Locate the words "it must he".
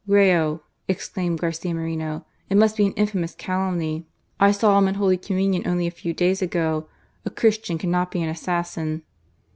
2.49-2.87